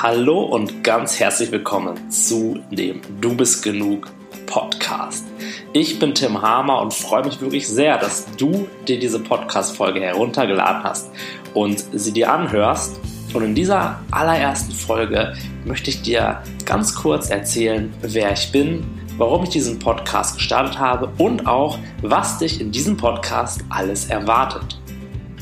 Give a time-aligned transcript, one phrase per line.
[0.00, 4.06] Hallo und ganz herzlich willkommen zu dem Du bist genug
[4.46, 5.26] Podcast.
[5.72, 10.84] Ich bin Tim Hamer und freue mich wirklich sehr, dass du dir diese Podcast-Folge heruntergeladen
[10.84, 11.10] hast
[11.52, 13.00] und sie dir anhörst.
[13.34, 15.34] Und in dieser allerersten Folge
[15.64, 18.86] möchte ich dir ganz kurz erzählen, wer ich bin,
[19.16, 24.78] warum ich diesen Podcast gestartet habe und auch, was dich in diesem Podcast alles erwartet.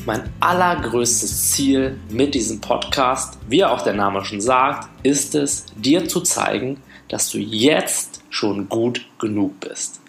[0.07, 6.07] Mein allergrößtes Ziel mit diesem Podcast, wie auch der Name schon sagt, ist es, dir
[6.07, 9.99] zu zeigen, dass du jetzt schon gut genug bist.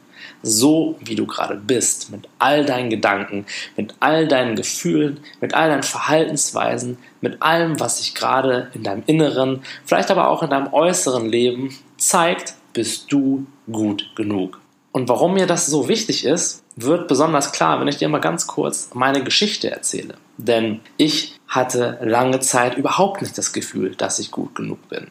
[0.41, 3.45] So wie du gerade bist, mit all deinen Gedanken,
[3.77, 9.03] mit all deinen Gefühlen, mit all deinen Verhaltensweisen, mit allem, was sich gerade in deinem
[9.07, 14.61] inneren, vielleicht aber auch in deinem äußeren Leben zeigt, bist du gut genug.
[14.93, 18.47] Und warum mir das so wichtig ist, wird besonders klar, wenn ich dir mal ganz
[18.47, 20.15] kurz meine Geschichte erzähle.
[20.37, 25.09] Denn ich hatte lange Zeit überhaupt nicht das Gefühl, dass ich gut genug bin.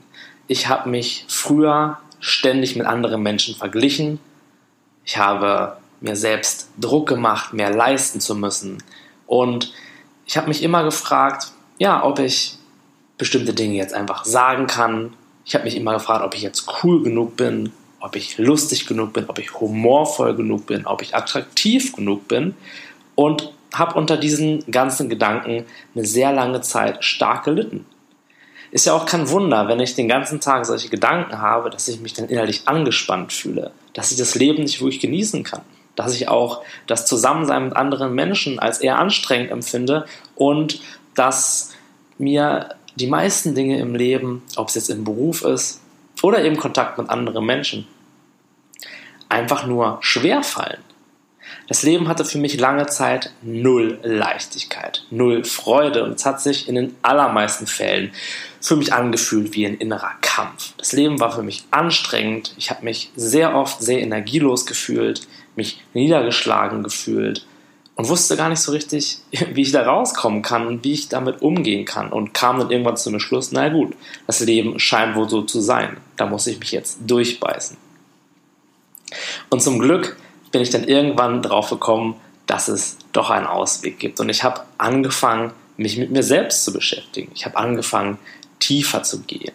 [0.48, 4.20] Ich habe mich früher ständig mit anderen Menschen verglichen.
[5.04, 8.82] Ich habe mir selbst Druck gemacht, mehr leisten zu müssen.
[9.26, 9.74] Und
[10.26, 12.58] ich habe mich immer gefragt, ja, ob ich
[13.18, 15.14] bestimmte Dinge jetzt einfach sagen kann.
[15.44, 19.14] Ich habe mich immer gefragt, ob ich jetzt cool genug bin, ob ich lustig genug
[19.14, 22.56] bin, ob ich humorvoll genug bin, ob ich attraktiv genug bin
[23.16, 27.86] und habe unter diesen ganzen Gedanken eine sehr lange Zeit stark gelitten.
[28.72, 32.00] Ist ja auch kein Wunder, wenn ich den ganzen Tag solche Gedanken habe, dass ich
[32.00, 35.62] mich dann innerlich angespannt fühle, dass ich das Leben nicht wirklich genießen kann,
[35.96, 40.82] dass ich auch das Zusammensein mit anderen Menschen als eher anstrengend empfinde und
[41.16, 41.74] dass
[42.18, 45.82] mir die meisten Dinge im Leben, ob es jetzt im Beruf ist
[46.22, 47.88] oder eben Kontakt mit anderen Menschen,
[49.30, 50.82] einfach nur schwer fallen.
[51.68, 56.68] Das Leben hatte für mich lange Zeit null Leichtigkeit, null Freude und es hat sich
[56.68, 58.14] in den allermeisten Fällen
[58.62, 60.74] für mich angefühlt wie ein innerer Kampf.
[60.78, 65.82] Das Leben war für mich anstrengend, ich habe mich sehr oft sehr energielos gefühlt, mich
[65.94, 67.46] niedergeschlagen gefühlt
[67.98, 69.18] und wusste gar nicht so richtig,
[69.54, 72.96] wie ich da rauskommen kann und wie ich damit umgehen kann und kam dann irgendwann
[72.96, 76.72] zum Schluss, na gut, das Leben scheint wohl so zu sein, da muss ich mich
[76.72, 77.76] jetzt durchbeißen.
[79.50, 80.18] Und zum Glück
[80.52, 82.16] bin ich dann irgendwann drauf gekommen,
[82.46, 86.74] dass es doch einen Ausweg gibt und ich habe angefangen, mich mit mir selbst zu
[86.74, 87.32] beschäftigen.
[87.36, 88.18] Ich habe angefangen,
[88.60, 89.54] tiefer zu gehen,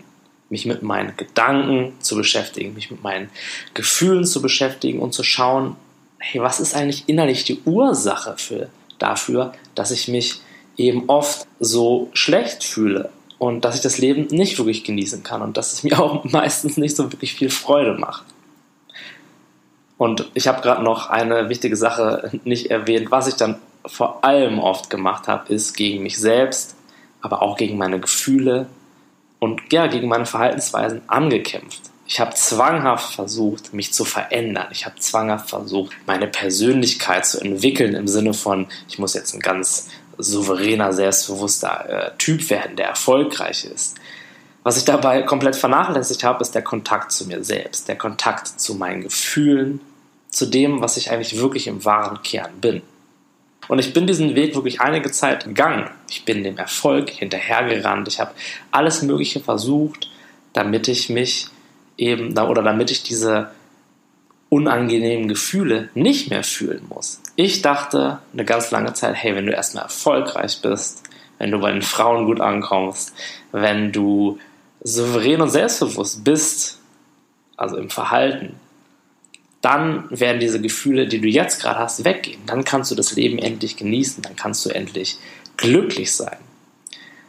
[0.50, 3.30] mich mit meinen Gedanken zu beschäftigen, mich mit meinen
[3.74, 5.76] Gefühlen zu beschäftigen und zu schauen,
[6.22, 8.68] hey, was ist eigentlich innerlich die Ursache für,
[8.98, 10.40] dafür, dass ich mich
[10.76, 15.56] eben oft so schlecht fühle und dass ich das Leben nicht wirklich genießen kann und
[15.56, 18.24] dass es mir auch meistens nicht so wirklich viel Freude macht.
[19.98, 23.10] Und ich habe gerade noch eine wichtige Sache nicht erwähnt.
[23.10, 26.76] Was ich dann vor allem oft gemacht habe, ist gegen mich selbst,
[27.20, 28.66] aber auch gegen meine Gefühle
[29.38, 31.91] und ja, gegen meine Verhaltensweisen angekämpft.
[32.12, 34.66] Ich habe zwanghaft versucht, mich zu verändern.
[34.70, 39.40] Ich habe zwanghaft versucht, meine Persönlichkeit zu entwickeln im Sinne von, ich muss jetzt ein
[39.40, 43.96] ganz souveräner, selbstbewusster äh, Typ werden, der erfolgreich ist.
[44.62, 48.74] Was ich dabei komplett vernachlässigt habe, ist der Kontakt zu mir selbst, der Kontakt zu
[48.74, 49.80] meinen Gefühlen,
[50.28, 52.82] zu dem, was ich eigentlich wirklich im wahren Kern bin.
[53.68, 55.88] Und ich bin diesen Weg wirklich einige Zeit gegangen.
[56.10, 58.06] Ich bin dem Erfolg hinterhergerannt.
[58.06, 58.32] Ich habe
[58.70, 60.10] alles Mögliche versucht,
[60.52, 61.48] damit ich mich
[61.96, 63.50] eben, oder damit ich diese
[64.48, 67.22] unangenehmen Gefühle nicht mehr fühlen muss.
[67.36, 71.04] Ich dachte eine ganz lange Zeit, hey, wenn du erstmal erfolgreich bist,
[71.38, 73.14] wenn du bei den Frauen gut ankommst,
[73.50, 74.38] wenn du
[74.82, 76.78] souverän und selbstbewusst bist,
[77.56, 78.56] also im Verhalten,
[79.62, 82.40] dann werden diese Gefühle, die du jetzt gerade hast, weggehen.
[82.46, 85.18] Dann kannst du das Leben endlich genießen, dann kannst du endlich
[85.56, 86.36] glücklich sein.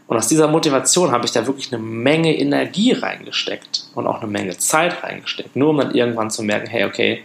[0.07, 4.29] Und aus dieser Motivation habe ich da wirklich eine Menge Energie reingesteckt und auch eine
[4.29, 7.23] Menge Zeit reingesteckt, nur um dann irgendwann zu merken, hey, okay,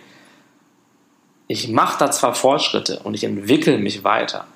[1.49, 4.47] ich mache da zwar Fortschritte und ich entwickle mich weiter,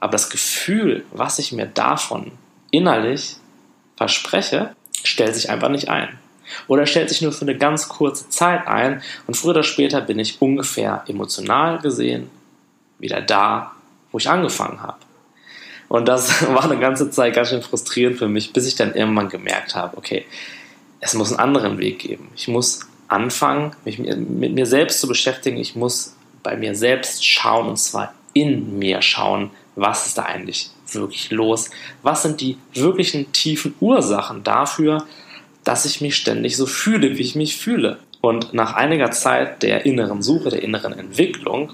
[0.00, 2.32] aber das Gefühl, was ich mir davon
[2.70, 3.36] innerlich
[3.96, 4.74] verspreche,
[5.04, 6.18] stellt sich einfach nicht ein.
[6.66, 10.18] Oder stellt sich nur für eine ganz kurze Zeit ein und früher oder später bin
[10.18, 12.30] ich ungefähr emotional gesehen
[12.98, 13.72] wieder da,
[14.12, 14.98] wo ich angefangen habe.
[15.94, 19.28] Und das war eine ganze Zeit ganz schön frustrierend für mich, bis ich dann irgendwann
[19.28, 20.24] gemerkt habe, okay,
[20.98, 22.30] es muss einen anderen Weg geben.
[22.34, 25.56] Ich muss anfangen, mich mit mir selbst zu beschäftigen.
[25.56, 30.70] Ich muss bei mir selbst schauen und zwar in mir schauen, was ist da eigentlich
[30.90, 31.70] wirklich los?
[32.02, 35.04] Was sind die wirklichen tiefen Ursachen dafür,
[35.62, 38.00] dass ich mich ständig so fühle, wie ich mich fühle?
[38.20, 41.72] Und nach einiger Zeit der inneren Suche, der inneren Entwicklung,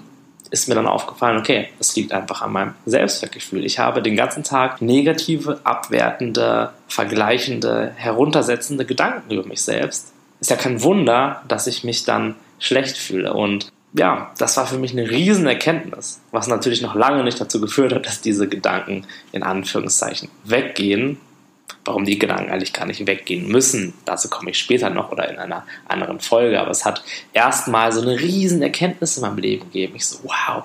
[0.50, 3.64] ist mir dann aufgefallen, okay, es liegt einfach an meinem Selbstwertgefühl.
[3.64, 10.12] Ich habe den ganzen Tag negative, abwertende, vergleichende, heruntersetzende Gedanken über mich selbst.
[10.40, 13.32] Ist ja kein Wunder, dass ich mich dann schlecht fühle.
[13.32, 17.60] Und ja, das war für mich eine riesen Erkenntnis, was natürlich noch lange nicht dazu
[17.60, 21.18] geführt hat, dass diese Gedanken in Anführungszeichen weggehen.
[21.84, 25.38] Warum die Gedanken eigentlich gar nicht weggehen müssen, dazu komme ich später noch oder in
[25.38, 26.60] einer anderen Folge.
[26.60, 27.02] Aber es hat
[27.32, 29.94] erstmal so eine riesen Erkenntnis in meinem Leben gegeben.
[29.96, 30.64] Ich so, wow,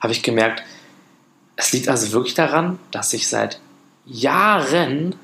[0.00, 0.62] habe ich gemerkt,
[1.56, 3.60] es liegt also wirklich daran, dass ich seit
[4.06, 5.14] Jahren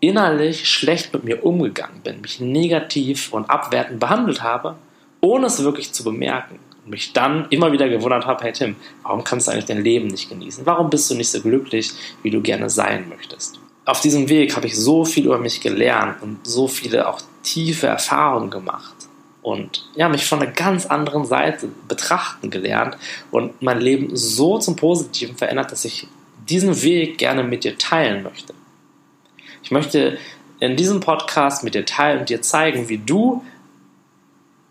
[0.00, 4.76] innerlich schlecht mit mir umgegangen bin, mich negativ und abwertend behandelt habe
[5.20, 6.58] ohne es wirklich zu bemerken.
[6.84, 10.08] Und mich dann immer wieder gewundert habe, hey Tim, warum kannst du eigentlich dein Leben
[10.08, 10.64] nicht genießen?
[10.66, 11.92] Warum bist du nicht so glücklich,
[12.22, 13.60] wie du gerne sein möchtest?
[13.88, 17.86] Auf diesem Weg habe ich so viel über mich gelernt und so viele auch tiefe
[17.86, 18.94] Erfahrungen gemacht
[19.40, 22.98] und ja, mich von einer ganz anderen Seite betrachten gelernt
[23.30, 26.06] und mein Leben so zum Positiven verändert, dass ich
[26.50, 28.52] diesen Weg gerne mit dir teilen möchte.
[29.62, 30.18] Ich möchte
[30.60, 33.42] in diesem Podcast mit dir teilen und dir zeigen, wie du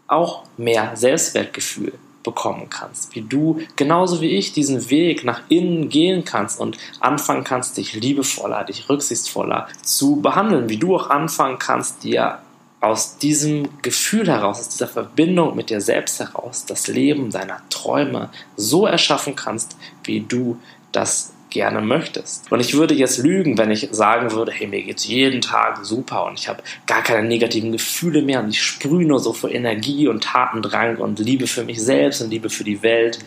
[0.06, 1.94] auch mehr Selbstwertgefühl
[2.28, 7.46] bekommen kannst, wie du genauso wie ich diesen Weg nach innen gehen kannst und anfangen
[7.46, 12.40] kannst, dich liebevoller, dich rücksichtsvoller zu behandeln, wie du auch anfangen kannst, dir
[12.82, 18.30] aus diesem Gefühl heraus, aus dieser Verbindung mit dir selbst heraus, das Leben deiner Träume
[18.58, 20.60] so erschaffen kannst, wie du
[20.92, 22.52] das gerne möchtest.
[22.52, 26.26] Und ich würde jetzt lügen, wenn ich sagen würde, hey, mir geht's jeden Tag super
[26.26, 30.08] und ich habe gar keine negativen Gefühle mehr und ich sprühe nur so vor Energie
[30.08, 33.20] und Tatendrang und Liebe für mich selbst und Liebe für die Welt.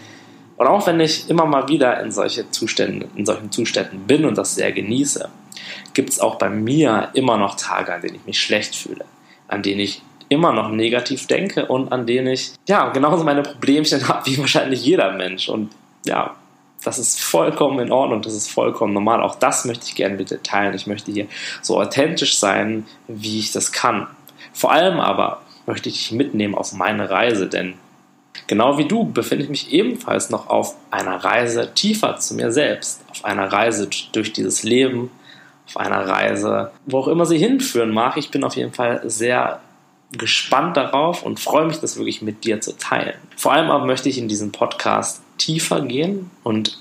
[0.56, 4.36] Und auch wenn ich immer mal wieder in solche Zustände, in solchen Zuständen bin und
[4.36, 5.28] das sehr genieße,
[5.94, 9.06] gibt es auch bei mir immer noch Tage, an denen ich mich schlecht fühle,
[9.48, 14.06] an denen ich immer noch negativ denke und an denen ich ja genauso meine Problemchen
[14.08, 15.48] habe wie wahrscheinlich jeder Mensch.
[15.48, 15.70] Und
[16.06, 16.36] ja,
[16.84, 19.22] das ist vollkommen in Ordnung, das ist vollkommen normal.
[19.22, 20.74] Auch das möchte ich gerne mit dir teilen.
[20.74, 21.26] Ich möchte hier
[21.62, 24.06] so authentisch sein, wie ich das kann.
[24.52, 27.74] Vor allem aber möchte ich dich mitnehmen auf meine Reise, denn
[28.46, 33.02] genau wie du befinde ich mich ebenfalls noch auf einer Reise tiefer zu mir selbst,
[33.10, 35.10] auf einer Reise durch dieses Leben,
[35.66, 38.16] auf einer Reise, wo auch immer sie hinführen mag.
[38.16, 39.60] Ich bin auf jeden Fall sehr
[40.12, 43.14] gespannt darauf und freue mich, das wirklich mit dir zu teilen.
[43.36, 46.78] Vor allem aber möchte ich in diesem Podcast tiefer gehen und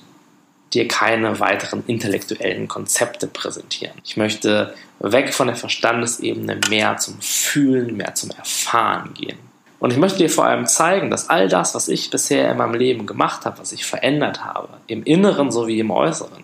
[0.74, 3.96] dir keine weiteren intellektuellen Konzepte präsentieren.
[4.04, 9.38] Ich möchte weg von der Verstandesebene mehr zum Fühlen, mehr zum Erfahren gehen.
[9.80, 12.76] Und ich möchte dir vor allem zeigen, dass all das, was ich bisher in meinem
[12.76, 16.44] Leben gemacht habe, was ich verändert habe, im Inneren sowie im Äußeren,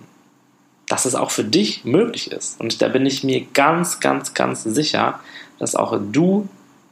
[0.88, 2.60] dass es auch für dich möglich ist.
[2.60, 5.20] Und da bin ich mir ganz, ganz, ganz sicher,
[5.60, 6.48] dass auch du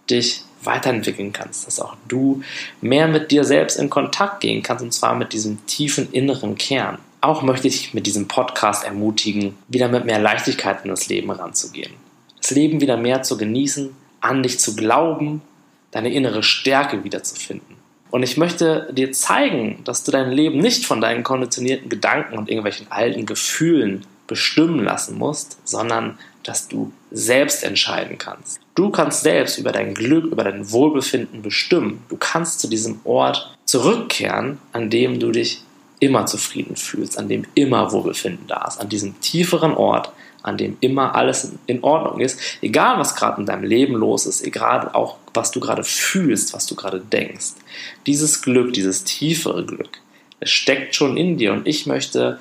[0.10, 2.42] dich weiterentwickeln kannst, dass auch du
[2.81, 6.98] mehr mit dir selbst in Kontakt gehen kannst und zwar mit diesem tiefen inneren Kern.
[7.21, 11.94] Auch möchte ich mit diesem Podcast ermutigen, wieder mit mehr Leichtigkeit in das Leben ranzugehen.
[12.42, 15.42] Das Leben wieder mehr zu genießen, an dich zu glauben,
[15.92, 17.77] deine innere Stärke wiederzufinden.
[18.12, 22.50] Und ich möchte dir zeigen, dass du dein Leben nicht von deinen konditionierten Gedanken und
[22.50, 28.60] irgendwelchen alten Gefühlen bestimmen lassen musst, sondern dass du selbst entscheiden kannst.
[28.75, 32.04] Du kannst selbst über dein Glück, über dein Wohlbefinden bestimmen.
[32.10, 35.62] Du kannst zu diesem Ort zurückkehren, an dem du dich
[36.00, 40.12] immer zufrieden fühlst, an dem immer Wohlbefinden da ist, an diesem tieferen Ort,
[40.42, 44.43] an dem immer alles in Ordnung ist, egal was gerade in deinem Leben los ist,
[44.43, 47.53] egal auch was du gerade fühlst, was du gerade denkst.
[48.08, 50.01] Dieses Glück, dieses tiefere Glück,
[50.39, 52.39] es steckt schon in dir und ich möchte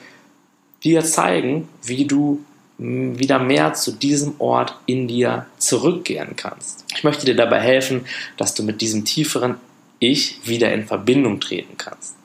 [0.83, 2.43] dir zeigen, wie du
[2.79, 6.85] wieder mehr zu diesem Ort in dir zurückkehren kannst.
[6.95, 9.57] Ich möchte dir dabei helfen, dass du mit diesem tieferen
[9.99, 12.17] Ich wieder in Verbindung treten kannst.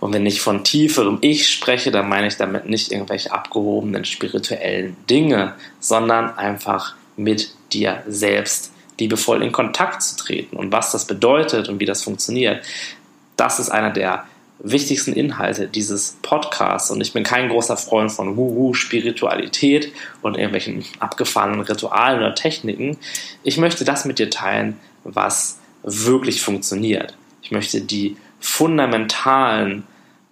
[0.00, 4.96] Und wenn ich von tieferem Ich spreche, dann meine ich damit nicht irgendwelche abgehobenen spirituellen
[5.08, 10.56] Dinge, sondern einfach mit dir selbst liebevoll in Kontakt zu treten.
[10.56, 12.64] Und was das bedeutet und wie das funktioniert,
[13.36, 14.24] das ist einer der
[14.62, 16.90] wichtigsten Inhalte dieses Podcasts.
[16.90, 19.92] Und ich bin kein großer Freund von Wuhu-Spiritualität
[20.22, 22.96] und irgendwelchen abgefahrenen Ritualen oder Techniken.
[23.42, 27.16] Ich möchte das mit dir teilen, was wirklich funktioniert.
[27.42, 29.84] Ich möchte die fundamentalen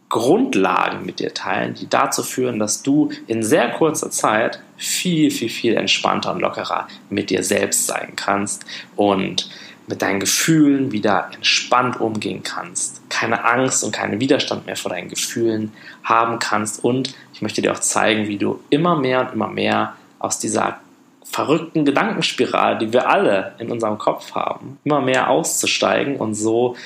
[0.09, 5.49] Grundlagen mit dir teilen, die dazu führen, dass du in sehr kurzer Zeit viel, viel,
[5.49, 8.65] viel entspannter und lockerer mit dir selbst sein kannst
[8.97, 9.49] und
[9.91, 15.09] mit deinen Gefühlen wieder entspannt umgehen kannst, keine Angst und keinen Widerstand mehr vor deinen
[15.11, 19.49] Gefühlen haben kannst und ich möchte dir auch zeigen, wie du immer mehr und immer
[19.49, 20.79] mehr aus dieser
[21.25, 26.77] verrückten Gedankenspirale, die wir alle in unserem Kopf haben, immer mehr auszusteigen und so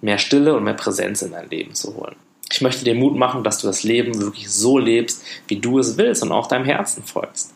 [0.00, 2.16] mehr Stille und mehr Präsenz in dein Leben zu holen.
[2.50, 5.96] Ich möchte dir Mut machen, dass du das Leben wirklich so lebst, wie du es
[5.96, 7.54] willst und auch deinem Herzen folgst.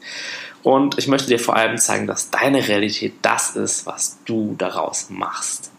[0.69, 5.09] Und ich möchte dir vor allem zeigen, dass deine Realität das ist, was du daraus
[5.09, 5.71] machst.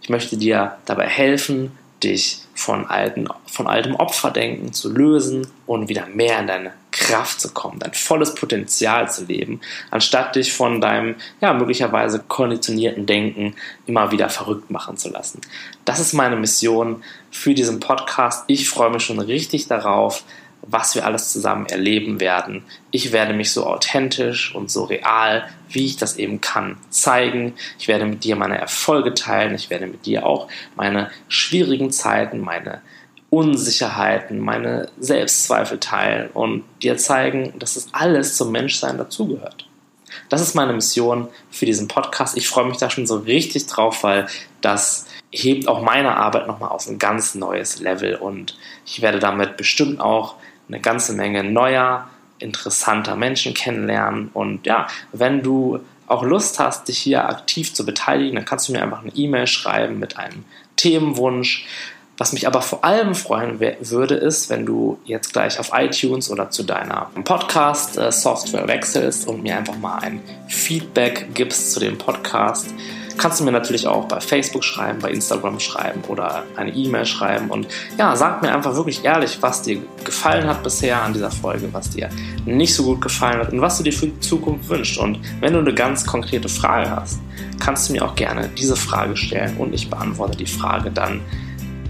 [0.00, 6.06] Ich möchte dir dabei helfen, dich von, alten, von altem Opferdenken zu lösen und wieder
[6.06, 11.16] mehr in deine Kraft zu kommen, dein volles Potenzial zu leben, anstatt dich von deinem
[11.42, 15.42] ja möglicherweise konditionierten Denken immer wieder verrückt machen zu lassen.
[15.84, 18.44] Das ist meine Mission für diesen Podcast.
[18.46, 20.24] Ich freue mich schon richtig darauf,
[20.62, 22.64] was wir alles zusammen erleben werden.
[22.90, 27.54] Ich werde mich so authentisch und so real, wie ich das eben kann, zeigen.
[27.78, 29.54] Ich werde mit dir meine Erfolge teilen.
[29.54, 32.82] Ich werde mit dir auch meine schwierigen Zeiten, meine
[33.30, 39.66] Unsicherheiten, meine Selbstzweifel teilen und dir zeigen, dass es alles zum Menschsein dazugehört.
[40.28, 42.36] Das ist meine Mission für diesen Podcast.
[42.36, 44.26] Ich freue mich da schon so richtig drauf, weil
[44.60, 49.56] das hebt auch meine Arbeit nochmal auf ein ganz neues Level und ich werde damit
[49.56, 50.36] bestimmt auch
[50.68, 52.08] eine ganze Menge neuer,
[52.38, 54.30] interessanter Menschen kennenlernen.
[54.32, 58.72] Und ja, wenn du auch Lust hast, dich hier aktiv zu beteiligen, dann kannst du
[58.72, 60.44] mir einfach eine E-Mail schreiben mit einem
[60.76, 61.66] Themenwunsch.
[62.16, 66.50] Was mich aber vor allem freuen würde, ist, wenn du jetzt gleich auf iTunes oder
[66.50, 72.74] zu deiner Podcast-Software wechselst und mir einfach mal ein Feedback gibst zu dem Podcast
[73.18, 77.50] kannst du mir natürlich auch bei Facebook schreiben, bei Instagram schreiben oder eine E-Mail schreiben.
[77.50, 81.68] Und ja, sag mir einfach wirklich ehrlich, was dir gefallen hat bisher an dieser Folge,
[81.72, 82.08] was dir
[82.46, 84.98] nicht so gut gefallen hat und was du dir für die Zukunft wünschst.
[84.98, 87.20] Und wenn du eine ganz konkrete Frage hast,
[87.58, 91.20] kannst du mir auch gerne diese Frage stellen und ich beantworte die Frage dann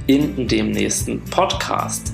[0.06, 2.12] in dem nächsten Podcast.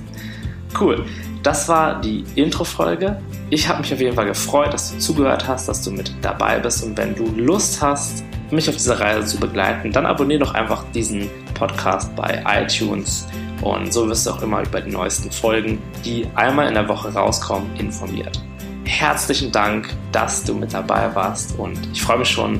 [0.79, 1.05] Cool.
[1.43, 3.21] Das war die Intro-Folge.
[3.55, 6.59] Ich habe mich auf jeden Fall gefreut, dass du zugehört hast, dass du mit dabei
[6.59, 6.83] bist.
[6.83, 10.83] Und wenn du Lust hast, mich auf dieser Reise zu begleiten, dann abonniere doch einfach
[10.93, 13.29] diesen Podcast bei iTunes
[13.63, 17.15] und so wirst du auch immer über die neuesten Folgen, die einmal in der Woche
[17.15, 18.43] rauskommen, informiert.
[18.87, 22.59] Herzlichen Dank, dass du mit dabei warst und ich freue mich schon,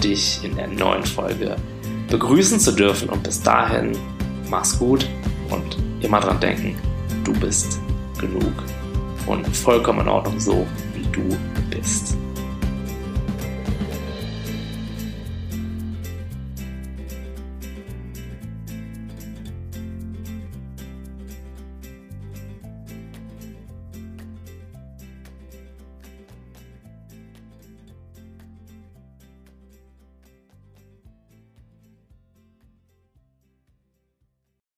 [0.00, 1.56] dich in der neuen Folge
[2.08, 3.98] begrüßen zu dürfen und bis dahin
[4.48, 5.08] mach's gut
[5.50, 6.76] und immer dran denken,
[7.24, 7.80] du bist
[8.20, 8.52] genug
[9.26, 11.36] und vollkommen in Ordnung so, wie du.